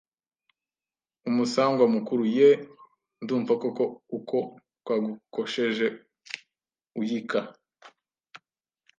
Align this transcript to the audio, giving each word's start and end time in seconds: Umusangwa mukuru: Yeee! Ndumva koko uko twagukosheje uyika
Umusangwa 1.29 1.85
mukuru: 1.95 2.23
Yeee! 2.35 2.59
Ndumva 3.21 3.53
koko 3.61 3.83
uko 4.17 4.37
twagukosheje 4.83 5.85
uyika 6.99 7.39